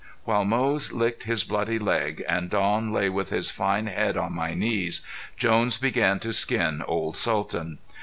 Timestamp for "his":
1.25-1.43, 3.29-3.51